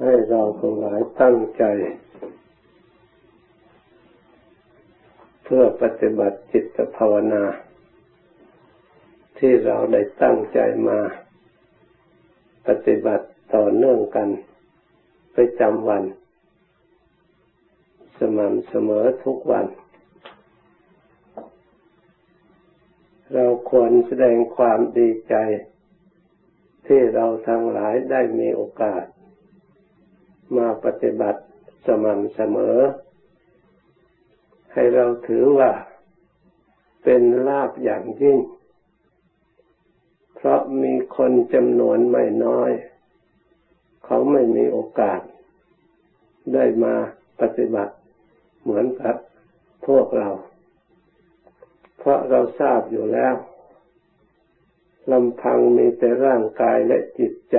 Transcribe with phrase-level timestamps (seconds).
[0.00, 1.64] ให้เราทั้งหลายตั้งใจ
[5.44, 7.44] เพื่อปฏิบัติจิตภาวนา
[9.38, 10.58] ที่เราได้ตั้งใจ
[10.88, 11.00] มา
[12.66, 14.28] ปฏิบัติต่อเนื่องกัน
[15.32, 16.04] ไปจำวัน
[18.18, 19.66] สม่ำเสมอทุกวัน
[23.34, 25.34] เราควรแสดงความดีใจ
[26.86, 29.02] ที่เราทั้งหลายได้มีโอกาส
[30.56, 31.40] มาปฏิบัติ
[31.86, 32.78] สม่ำเสมอ
[34.72, 35.70] ให้เราถือว่า
[37.04, 38.38] เป็นลาภอย่างยิ่ง
[40.34, 42.70] เพราะมีคนจำนวนไม่น้อย
[44.04, 45.20] เขาไม่มีโอกาส
[46.54, 46.94] ได้มา
[47.40, 47.94] ปฏิบัติ
[48.62, 49.16] เหมือนกับ
[49.86, 50.28] พวกเรา
[51.98, 53.34] เพราะเราทราบอยู่แล้ว
[55.12, 57.56] ลำพังมีแต่ร่างกายและจิตใจ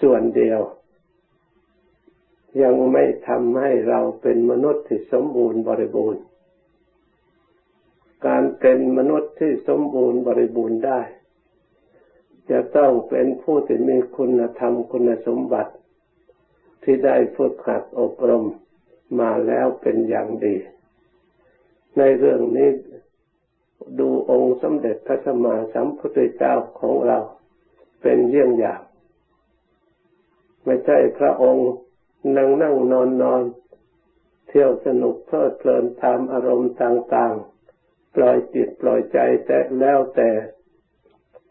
[0.00, 0.60] ส่วนเดียว
[2.62, 6.22] ยังไม่ทำให้เราเป็นมนุษย์ที่สมบูรณ์บริบูรณ์
[8.26, 11.00] การเป็นมนุษย์ที่สมบูรณ์บริบูรณ์ได้
[12.50, 15.72] จะต้องเป็นผู้ที่มีคุณธรรมคุณสมบัติ
[16.82, 18.46] ที่ได้ฝึกหัดอบรม
[19.20, 20.56] มาแล้วเป็นอย่างดี
[21.98, 22.70] ในเรื่องนี้
[23.98, 27.18] ดูองค์สมเด็จพระสัมมาสัมพุทธเจ้าของเรา
[28.02, 28.80] เป็นเยี่ยงอย่าง
[30.64, 31.70] ไม่ใช่พระองค์
[32.36, 33.42] นั่งนั่งนอนนอน
[34.48, 40.30] เที่ยวสนุกเพลิดเพลินตามอารมณ์ต่างๆ ปล่อยจิตปล่อยใจแต่แล้วแต่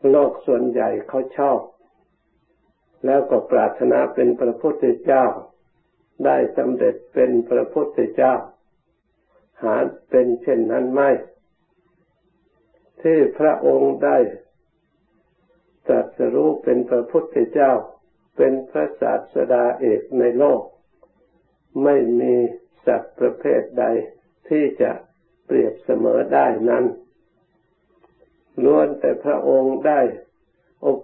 [0.09, 1.59] โลกส่วนใหญ่เขาชอบ
[3.05, 5.25] แล้วก็ปรารถนาเป็นพระพุทธเจ้า
[6.25, 8.33] ได้สำเร็จเป็นพระพุทธเจ้า
[9.63, 9.75] หา
[10.09, 11.09] เป็นเช่นนั้นไม่
[13.01, 14.17] ที่พระองค์ได้
[15.87, 17.71] ตรัสรู้เป็นพระพุทธเจ้า
[18.35, 20.61] เป็นพระศาสดาเอกในโลก
[21.83, 22.33] ไม่มี
[22.85, 23.85] สัตว์ประเภทใด
[24.49, 24.91] ที่จะ
[25.45, 26.85] เปรียบเสมอได้นั้น
[28.63, 29.99] ล้วนแต่พระองค์ได้